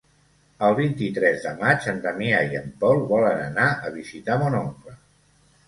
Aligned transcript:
El 0.67 0.77
vint-i-tres 0.79 1.37
de 1.43 1.51
maig 1.59 1.85
en 1.93 1.99
Damià 2.07 2.41
i 2.55 2.59
en 2.63 2.73
Pol 2.87 3.03
volen 3.13 3.45
anar 3.45 3.69
a 3.91 3.95
visitar 4.01 4.41
mon 4.47 4.61
oncle. 4.65 4.99